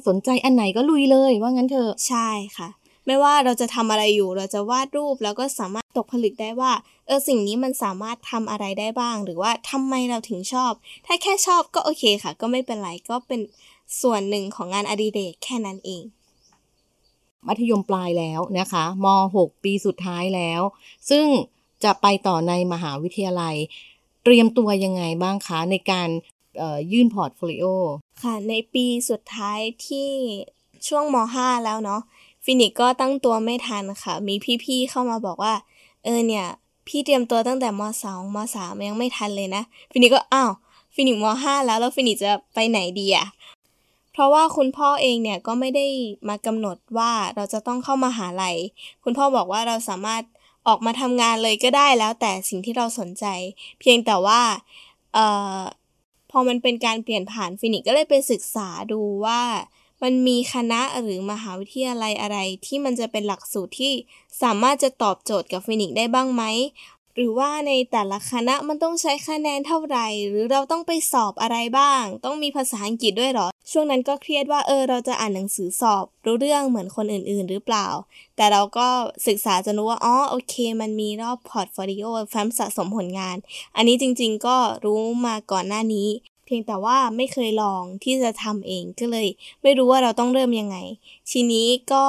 [0.07, 2.69] สนใจอันไหนก็ลุยเลยว่างั้นเถอะ ใช่ค่ะ
[3.05, 6.71] ไม่ว่าเราจะทำอะไรอยู่ เราจะวาดรูปแล้วก็สามารถตกผลึกได้ว่า
[7.07, 10.71] เออสิ่งนี้มันสามารถทำอะไรได้บ้าง หรือว่าทำไมเราถึงชอบ
[11.05, 13.41] ถ้าแค่ชอบก็โอเคค่ะ ก็ไม่เป็นไรก็เป็น
[14.01, 16.03] ส่วนหนึ่งของงานอดิเรกแค่นั้นเอง
[17.47, 19.05] มัธยมปลายแล้วนะคะม
[19.37, 20.61] .6 ปีสุดท้ายแล้ว
[21.09, 21.25] ซึ่ง
[21.83, 23.55] จะไปต่อในมหาวิทยาลัย
[24.23, 26.09] เตรียมตัวยังไงบ้างคะ ในการ
[26.91, 27.65] ยื่น portfolio
[28.23, 30.09] ค่ะ ในปีสุดท้ายที่
[30.87, 32.01] ช่วงม .5 แล้วเนาะ
[32.45, 35.53] ฟินิกก็ตั้งตัวไม่ทันค่ะ มีพี่ๆเข้ามาบอกว่า
[36.03, 36.45] เออเนี่ย
[36.87, 40.51] พี่เตรียมตัวตั้งแต่มสองมสามยังไม่ทันเลยนะ ฟินิกก็อ้าว
[40.95, 43.27] ฟินิกมห้าแล้วแล้วฟินิกจะไปไหนดีอะ
[44.13, 45.85] เพราะว่าคุณพ่อเองเนี่ยก็ไม่ได้
[46.29, 48.55] มากำหนดว่าเราจะต้องเข้ามหาลัย
[49.03, 50.23] คุณพ่อบอกว่าเราสามารถ
[50.67, 53.25] ออกมาทำงานเลยก็ได้แล้วแต่สิ่งที่เราสนใจ
[53.79, 54.41] เพียงแต่ว่า
[55.13, 55.25] เอ่
[55.57, 55.59] อ
[56.31, 59.41] พอมันเป็นการเปลี่ยนผ่านฟินิกก็เลยไปศึกษาดูว่า
[60.03, 63.93] มันมีคณะหรือมหาวิทยาลัยอะไรที่มันจะเป็นหลักสูตรที่
[64.41, 66.43] สามารถจะตอบโจทย์กับฟินิกได้บ้างไหม
[67.15, 77.87] หรือว่าในแต่ละคณะมันต้องใช้คะแนนเท่าไหร่ หรือเราต้องไปสอบอะไรบ้าง ต้องมีภาษาอังกฤษด้วยหรอ ช่วงนั้นก็เครียดว่าเออเราจะอ่านหนังสือสอบ รู้เรื่องเหมือนคนอื่น ๆ หรือเปล่า
[78.35, 78.87] แต่เราก็
[79.27, 83.37] ศึกษาจนรู้ว่าอ๋อโอเค มันมีรอบ portfolio แฟ้มสะสมผลงาน
[83.75, 86.07] อันนี้จริง ๆ ก็รู้มาก่อนหน้านี้
[86.45, 89.27] เพียงแต่ว่าไม่เคยลองที่จะทำเองก็เลย
[89.61, 90.77] ไม่รู้ว่าเราต้องเริ่มยังไง
[91.31, 92.05] ทีนี้ก็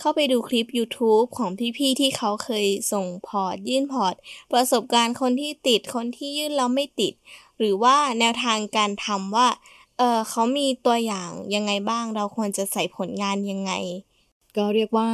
[0.00, 4.14] เข้าไปดูคลิป YouTube ของพี่ๆที่เขาเคยส่ง port ยื่น port
[4.52, 7.14] ประสบการณ์คนที่ติดคนที่ยื่นแล้วไม่ติด
[7.58, 9.48] หรือว่าแนวทางการทำว่า
[9.98, 13.72] เออเขามีตัวอย่างยังไงบ้าง เราควรจะใส่ผลงานยังไง
[14.56, 15.10] ก็เรียกว่า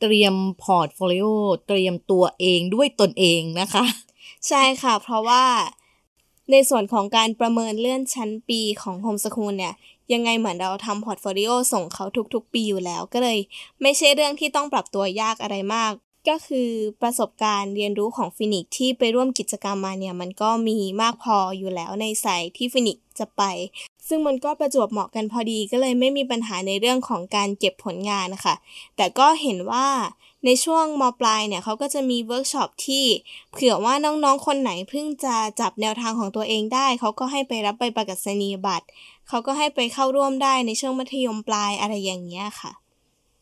[0.00, 1.26] เตรียม portfolio
[1.66, 3.84] เตรียมตัวเองด้วยตนเองนะคะ
[4.48, 5.44] ใช่ค่ะ เพราะว่า
[6.50, 9.74] ในส่วนของการประเมินเลื่อนชั้นปีของ homeschool เนี่ย
[10.12, 12.04] ยังไงเหมือนเราทำ portfolio ส่งเขา
[12.34, 13.38] ทุกๆ ปีอยู่แล้วก็เลย
[13.82, 15.92] ไม่ใช่เรื่องที่ต้องปรับตัวยากอะไรมาก
[16.28, 16.70] ก็คือ
[17.02, 23.42] ประสบการณ์เรียนรู้ของฟินิกที่ไปร่วมกิจกรรมมาเนี่ย มันก็มีมากพออยู่แล้วในสายที่ฟินิกจะไป
[24.08, 28.54] ซึ่งมันก็ประจวบเหมาะกันพอดีก็เลยไม่มีปัญหาในเรื่องของการเก็บผลงานนะคะ
[28.96, 29.86] แต่ก็เห็นว่า
[30.46, 33.04] ในช่วงมปลายเนี่ยเขาก็จะมีเวิร์กช็อปที่
[33.52, 38.86] เผื่อว่าน้องๆ คนไหนเพิ่งจะจับแนวทางของตัวเองได้ เขาก็ให้ไปรับใบประกาศนียบัตร
[39.28, 42.72] เขาก็ให้ไปเข้าร่วมได้ในช่วงมัธยมปลายอะไรอย่างเงี้ยค่ะ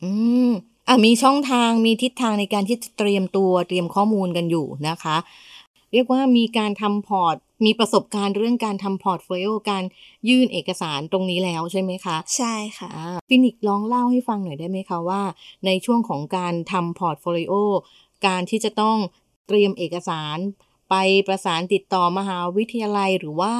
[0.03, 0.11] อื
[0.49, 0.51] ม
[0.87, 5.17] อะมีช่องทางมีทิศทางในการที่จะเตรียมตัวเตรียมข้อมูลกันอยู่นะคะ
[5.91, 9.83] เรียกว่ามีการทำพอร์ต มีประสบการณ์เรื่องการทำพอร์ตโฟลิโอการ
[10.29, 12.89] ยื่นเอกสารตรงนี้แล้วใช่ไหมคะ ใช่ค่ะ
[13.29, 15.21] ฟินิกลองเล่าให้ฟังหน่อยได้ไหมคะว่า
[15.65, 17.53] ในช่วงของการทำพอร์ตโฟลิโอ
[18.27, 18.97] การที่จะต้อง
[19.47, 20.37] เตรียมเอกสาร
[20.89, 20.95] ไป
[21.27, 23.53] ประสานติดต่อมหาวิทยาลัยหรือว่า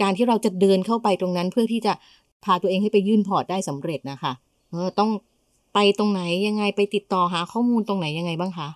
[0.00, 1.92] การที่เราจะเดินเข้าไปตรงนั้นเพื่อที่จะ
[2.44, 4.32] พาตัวเองให้ไปยื่นพอร์ตได้สำเร็จนะคะ
[4.70, 5.10] เออต้อง
[5.74, 8.68] ไปตรงไหนยังไงไปติดต่อหาข้อมูลตรงไหนยังไงบ้างคะ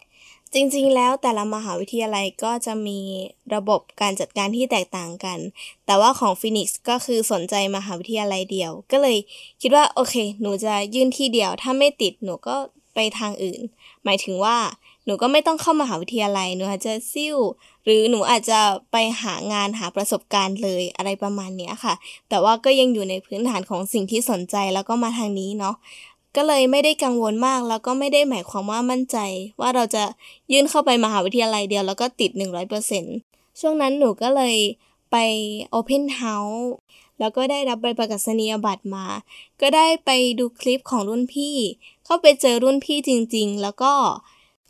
[0.54, 3.00] จริงๆ แล้วแต่ละมหาวิทยาลัยก็จะมี
[3.54, 5.38] ระบบการจัดการที่แตกต่างกัน
[5.86, 9.16] แต่ว่าของฟินิกส์ก็คือสนใจมหาวิทยาลัยเดียว ก็เลย
[9.62, 12.56] คิดว่าโอเค หนูจะยื่นที่เดียว ถ้าไม่ติดหนูก็
[12.94, 13.60] ไปทางอื่น
[14.04, 14.56] หมายถึงว่า
[15.04, 17.36] หนูก็ไม่ต้องเข้ามหาวิทยาลัย หนูอาจจะซิ่ว
[17.84, 18.60] หรือหนูอาจจะ
[18.92, 21.94] ไปหางานหาประสบการณ์เลยอะไรประมาณนี้ค่ะ
[22.28, 25.74] แต่ว่าก็ยังอยู่ในพื้นฐานของสิ่งที่สนใจแล้วก็มาทางนี้เนาะ
[26.40, 29.16] ก็เลยไม่ได้กังวลมาก แล้วก็ไม่ได้หมายความว่ามั่นใจ
[29.60, 30.04] ว่าเราจะ
[30.52, 32.30] ยื่นเข้าไปมหาวิทยาลัยเดียวแล้วก็ติด
[32.94, 34.56] 100%ช่วงนั้นหนูก็เลย
[35.10, 35.16] ไป
[35.78, 36.66] Open House
[37.20, 39.06] แล้วก็ได้รับใบประกาศนียบัตรมา
[39.60, 41.56] ก็ได้ไปดูคลิปของรุ่นพี่
[42.04, 43.92] เข้าไปเจอรุ่นพี่จริง ๆ แล้วก็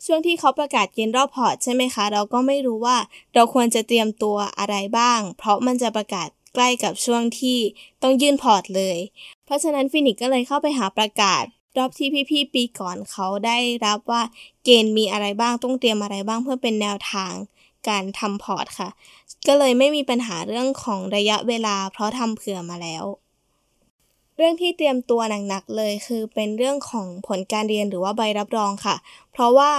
[0.05, 2.97] ช่วงที่เขาประกาศเกณฑ์รอบพอร์ตใช่ไหมคะ เราก็ไม่รู้ว่า
[3.33, 7.57] เราควรจะเตรียมตัวอะไรบ้าง เพราะมันจะประกาศใกล้กับช่วงที่
[8.03, 8.97] ต้องยื่นพอร์ตเลย
[9.45, 11.43] เพราะฉะนั้นฟินิกก็เลยเข้าไปหาประกาศ
[11.77, 14.21] รอบที่พี่ๆปีก่อนเขาได้รับว่า
[14.63, 17.33] เกณฑ์มีอะไรบ้างต้องเตรียมอะไรบ้างเพื่อเป็นแนวทาง
[17.89, 18.89] การทำพอร์ตค่ะ
[19.47, 23.05] ก็เลยไม่มีปัญหาเรื่องของระยะเวลา เพราะทำเผื่อมาแล้ว
[24.35, 28.95] เรื่องที่เตรียมตัวหนักๆเลยคือเป็นเรื่องของผลการเรียนหรือว่าใบรับรองค่ะ
[29.31, 29.71] เพราะว่า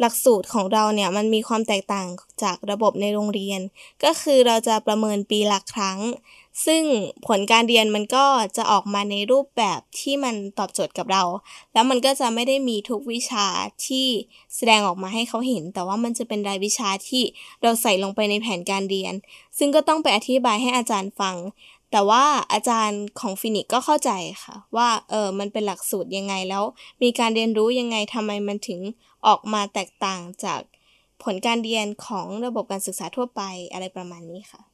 [0.00, 2.06] หลักสูตรของเราเนี่ยมันมีความแตกต่าง
[2.42, 3.60] จากระบบในโรงเรียน
[4.04, 5.98] ก็คือเราจะประเมินปีละครั้ง
[6.66, 6.82] ซึ่ง
[7.26, 11.22] ผลการเรียนมันก็จะออกมาในรูปแบบที่มันตอบโจทย์กับเรา
[11.72, 13.46] แล้วมันก็จะไม่ได้มีทุกวิชา
[13.86, 14.06] ที่
[14.56, 17.22] แสดงออกมาให้เขาเห็น แต่ว่ามันจะเป็นรายวิชาที่
[17.62, 19.14] เราใส่ลงไปในแผนการเรียน
[19.58, 21.36] ซึ่งก็ต้องไปอธิบายให้อาจารย์ฟัง
[21.92, 24.10] แต่ว่าอาจารย์ของฟินิกก็เข้าใจ
[24.44, 26.64] ค่ะ ว่าเออมันเป็นหลักสูตรยังไงแล้ว
[27.02, 28.80] มีการเรียนรู้ยังไงทำไมมันถึง
[29.26, 30.60] ออกมาแตกต่างจาก
[31.22, 33.42] ผลการเรียนของระบบการศึกษาทั่วไป
[33.72, 34.67] อะไรประมาณนี้ค่ะ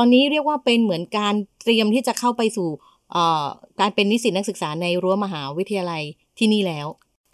[0.00, 1.34] ตอนนี้เรียกว่าเป็นเหมือนการ
[1.64, 2.68] เตรียมที่จะเข้าไปสู่
[3.80, 6.02] การเป็นนิสิตนักศึกษาในรั้วมหาวิทยาลัย
[6.38, 6.86] ที่นี่แล้ว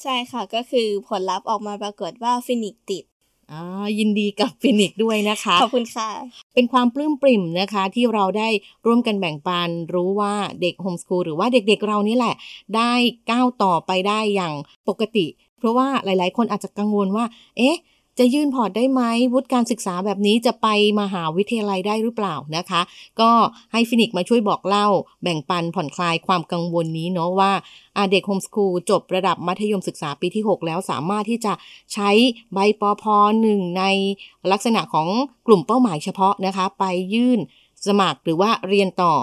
[0.02, 3.04] ใช่ค่ะก็คือผลลัพธ์ออกมาปรากฏว่าฟินิกติด
[3.52, 3.62] อ๋อ
[3.98, 6.10] ยินดีกับฟินิกด้วยนะคะ ขอบคุณค่ะ
[6.54, 8.48] เป็นความปลื้มปริ่มนะคะ ที่เราได้
[8.86, 12.34] ร่วมกันแบ่งปันรู้ว่าเด็กโฮมสคูลหรือว่าเด็กๆเรานี่แหละ
[12.76, 12.92] ได้
[13.30, 14.54] ก้าวต่อไปได้อย่าง
[14.88, 15.26] ปกติ
[15.58, 17.24] เพราะว่าหลายๆ คนอาจจะกังวลว่า
[17.56, 17.76] เอ๊ะ
[18.18, 20.66] จะยื่นพอร์ตได้ไหมวุฒิการศึกษาแบบนี้จะไป
[21.00, 22.80] มหาวิทยาลัยได้หรือเปล่านะคะ
[23.20, 23.30] ก็
[23.72, 24.86] ให้ฟินิกมาช่วยบอกเล่า
[25.22, 27.52] แบ่งปันผ่อนคลายความกังวลนี้เนาะว่า
[28.10, 31.52] เด็กโฮมสคูลจบระดับมัธยมศึกษาปีที่ 6 แล้วสามารถที่จะ
[31.92, 32.10] ใช้
[32.54, 33.04] ใบปพ.
[33.42, 33.84] หนึ่งใน
[34.52, 35.08] ลักษณะของ
[35.46, 37.38] กลุ่มเป้าหมายเฉพาะนะคะ ไปยื่น
[37.86, 39.14] สมัครหรือว่าเรียนต่อ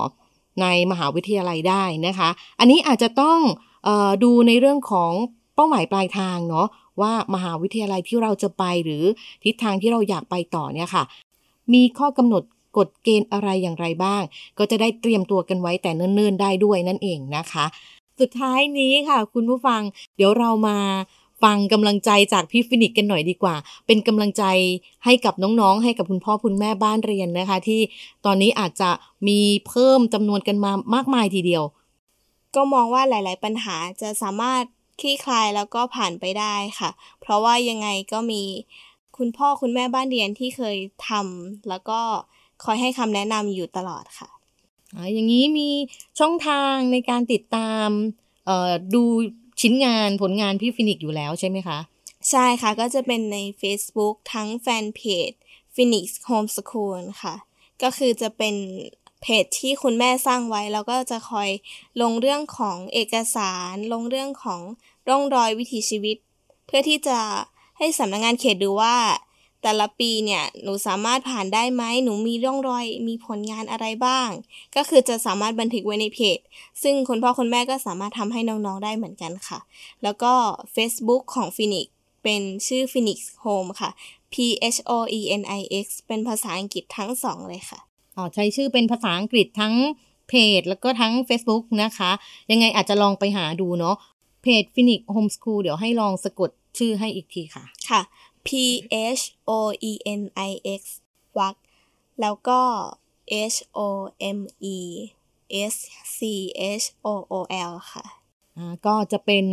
[0.62, 3.40] ในมหาวิทยาลัยได้นะคะ อันนี้อาจจะต้อง
[3.88, 5.14] ออดูในเรื่องของ
[5.56, 6.68] เป้าหมายปลายทางเนาะ
[7.02, 9.04] ว่ามหาวิทยาลัยที่เราจะไปหรือ
[9.44, 11.04] ทิศทางที่เราอยากไปต่อเนี่ยค่ะ
[11.74, 12.44] มีข้อกำหนด
[12.78, 14.22] กฎเกณฑ์อะไรอย่างไรบ้าง
[14.58, 17.66] ก็จะได้เตรียมตัวกันไว้แต่เนิ่นๆได้ด้วยนั่นเองนะคะ
[18.20, 19.82] สุดท้ายนี้ค่ะ คุณผู้ฟัง
[20.16, 20.78] เดี๋ยวเรามา
[21.44, 24.44] ฟังกำลังใจจากพี่ฟินิกกันหน่อยดีกว่า เป็นกำลังใจ
[25.06, 27.82] ให้กับน้องๆ ให้กับคุณพ่อคุณแม่บ้านเรียนนะคะ ที่
[28.26, 28.90] ตอนนี้อาจจะ
[29.28, 31.64] มีเพิ่มจำนวนกันมามากมายทีเดียว
[32.56, 34.64] ก็มองว่าหลาย ๆ ปัญหาจะสามารถ
[35.02, 36.90] คลี่คลายแล้วก็ผ่านไปได้ค่ะ
[37.22, 38.44] เพราะว่ายังไงก็มี
[39.18, 40.78] คุณพ่อคุณแม่บ้านเรียนที่เคย
[41.10, 42.00] ทำแล้วก็
[42.64, 44.30] คอยให้คำแนะนำอยู่ตลอดค่ะ
[45.14, 45.70] อย่างนี้มี
[46.20, 47.88] ช่องทางในการติดตาม
[48.94, 49.04] ดู
[49.62, 51.80] ชิ้นงานผลงานพี่ฟินิกอยู่แล้วใช่ไหมคะ
[52.30, 55.32] ใช่ค่ะก็จะเป็นใน Facebook ทั้งแฟนเพจ
[55.76, 57.36] Phoenix Homeschool ค่ะ
[57.84, 58.56] ก็คือจะเป็น
[59.22, 61.50] เพจที่คุณแม่สร้างไว้ แล้วก็จะคอย
[62.02, 64.62] ลงเรื่องของเอกสาร ลงเรื่องของ
[65.10, 66.18] ร่องรอยวิถีชีวิต
[66.68, 67.20] เพื่อที่จะ
[67.78, 68.96] ให้สำนักงงานเขตดูว่า
[69.62, 74.30] แต่ละปีเนี่ยหนูสามารถผ่านได้ไหมหนูมีร่องรอยมีผลงานอะไรบ้าง
[74.76, 76.38] ก็คือจะสามารถบันทึกไว้ในเพจ
[76.84, 79.60] ซึ่งคุณพ่อคุณแม่ก็สามารถทำให้น้องๆได้เหมือนกันค่ะ
[80.04, 80.34] แล้วก็
[80.76, 81.88] Facebook ของ Phoenix
[82.24, 83.90] เป็นชื่อ Phoenix Home ค่ะ
[84.34, 84.36] P
[84.76, 87.80] H O E N I X เป็นภาษาอังกฤษทั้งสองเลยค่ะ
[88.16, 89.74] อ๋อใช้ชื่อเป็นภาษาอังกฤษทั้ง
[90.30, 92.12] เพจ แล้วก็ทั้ง Facebook นะคะ
[92.52, 93.96] ยังไงอาจจะลองไปหาดูเนาะ
[94.42, 98.02] เพจ Phoenix Homeschool เดี๋ยวให้ลองสะกดชื่อให้อีกทีค่ะ ค่ะ
[98.48, 98.50] P
[99.20, 99.52] H O
[99.90, 100.82] E N I X
[101.38, 101.56] วัก
[102.22, 102.62] แล้วก็
[103.56, 103.80] H O
[104.38, 104.40] M
[104.76, 104.78] E
[105.74, 105.76] S
[106.18, 106.20] C
[106.82, 107.36] H O O
[107.70, 108.06] L ค่ะ
[108.58, 109.46] อ่าก็จะเป็น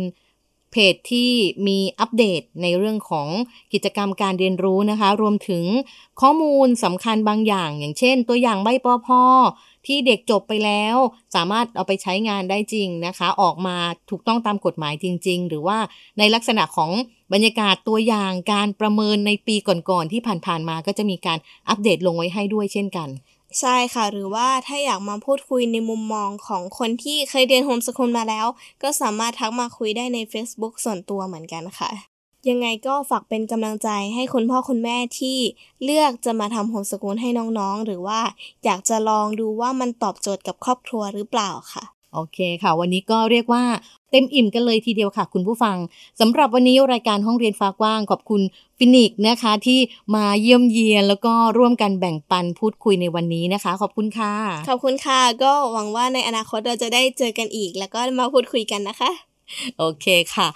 [0.71, 1.31] เพจที่
[1.67, 3.27] มีอัปเดตในเรื่องของ
[3.73, 5.65] กิจกรรมการเรียนรู้นะคะ รวมถึง
[6.21, 9.23] ข้อมูลสำคัญบางอย่าง อย่างเช่น ตัวอย่างใบปอพอ
[9.85, 10.95] ที่เด็กจบไปแล้ว
[11.35, 13.77] สามารถเอาไปใช้งานได้จริงนะคะ ออกมา
[14.09, 15.77] ถูกต้องตามกฎหมายจริง ๆ หรือว่า
[16.19, 16.91] ในลักษณะของ
[17.33, 21.37] บรรยากาศตัวอย่างการประเมินในปีก่อนๆที่ผ่านๆมาก็จะมีการ
[21.69, 23.09] อัปเดตลงไว้ให้ด้วยเช่นกัน
[23.59, 28.47] ใช่ค่ะ หรือว่าถ้าอยากมาพูดคุยในมุมมองของคนที่เคยเรียนโฮมสกูลมาแล้ว
[28.83, 31.91] ก็สามารถทักมาคุยได้ใน Facebook ส่วนตัวเหมือนกันค่ะ
[32.49, 35.37] ยังไงก็ฝากเป็นกำลังใจให้คุณพ่อคุณแม่ที่
[35.83, 38.21] เลือกจะมาทำโฮมสกูลให้น้องๆ หรือว่า
[38.65, 41.83] อยากจะลองดูว่ามันตอบโจทย์กับครอบครัวหรือเปล่าค่ะ
[42.13, 43.63] โอเคค่ะ วันนี้ก็เรียกว่า
[44.11, 45.77] เต็มอิ่มกันเลยทีเดียวค่ะ คุณผู้ฟัง
[46.19, 48.41] สำหรับวันนี้รายการห้องเรียนฟ้ากว้างขอบคุณ
[48.77, 49.79] ฟินิกนะคะที่
[50.15, 54.33] มาเยี่ยมเยียน แล้วก็ร่วมกันแบ่งปันพูดคุยในวันนี้นะคะ ขอบคุณค่ะ
[54.69, 59.11] ขอบคุณค่ะ ก็หวังว่าในอนาคตเราจะได้เจอกันอีก แล้วก็มาพูดคุยกันนะคะ
[59.77, 60.47] โอเคค่ะ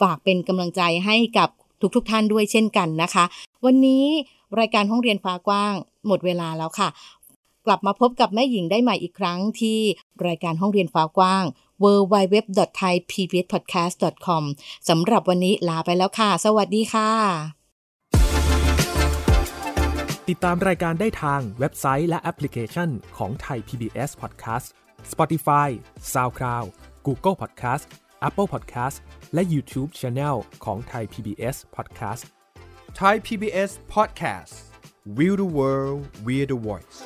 [0.00, 1.48] ฝากเป็นกำลังใจให้กับ
[1.96, 3.24] ทุกๆทท่านด้วยเช่นกันนะคะ
[3.64, 4.04] วันนี้
[4.60, 5.74] รายการห้องเรียนฟ้ากว้าง
[6.06, 6.88] หมดเวลาแล้วค่ะ
[7.66, 9.78] กลับมาพบกับแม่หญิงได้ใหม่อีกครั้งที่
[10.26, 11.44] รายการห้องเรียนฟ้ากว้าง
[11.82, 12.36] w w w
[12.78, 14.28] t h a i p b s p o d c a s t c
[14.34, 14.44] o m
[14.88, 17.10] สำหรับวันนี้ลาไปแล้วค่ะ สวัสดีค่ะ
[20.28, 24.66] ติดตามรายการได้ทางเว็บไซต์และแอปพลิเคชันของไทย PBS Podcast
[25.12, 25.68] Spotify
[26.12, 26.66] SoundCloud
[27.06, 27.84] Google Podcast
[28.28, 28.96] Apple Podcast
[29.34, 32.22] และ YouTube Channel ของไทย PBS Podcast
[33.00, 34.54] Thai PBS Podcast
[35.16, 36.98] We the World We the Voice